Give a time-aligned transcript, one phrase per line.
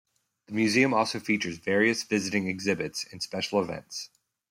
[0.47, 4.09] The Museum also features various visiting exhibits and special events.